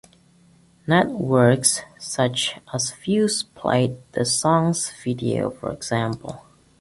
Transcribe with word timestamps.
Networks 0.87 1.81
such 1.99 2.59
as 2.73 2.89
Fuse 2.89 3.43
played 3.43 3.97
the 4.13 4.25
song's 4.25 4.89
video, 5.03 5.51
for 5.51 5.71
example. 5.71 6.43